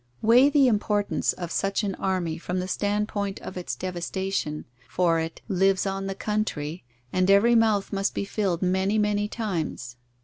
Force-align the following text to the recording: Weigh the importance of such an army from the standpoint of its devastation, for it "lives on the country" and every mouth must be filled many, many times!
Weigh 0.23 0.49
the 0.49 0.67
importance 0.67 1.31
of 1.33 1.51
such 1.51 1.83
an 1.83 1.93
army 1.93 2.39
from 2.39 2.57
the 2.59 2.67
standpoint 2.67 3.39
of 3.43 3.55
its 3.55 3.75
devastation, 3.75 4.65
for 4.89 5.19
it 5.19 5.41
"lives 5.47 5.85
on 5.85 6.07
the 6.07 6.15
country" 6.15 6.83
and 7.13 7.29
every 7.29 7.53
mouth 7.53 7.93
must 7.93 8.15
be 8.15 8.25
filled 8.25 8.63
many, 8.63 8.97
many 8.97 9.27
times! 9.27 9.97